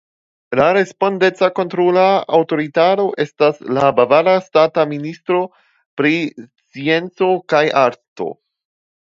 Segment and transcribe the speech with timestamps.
[0.59, 2.05] La respondeca kontrola
[2.37, 5.43] aŭtoritato estas la Bavara Ŝtata Ministerio
[6.03, 6.15] pri
[6.49, 8.31] Scienco kaj Arto.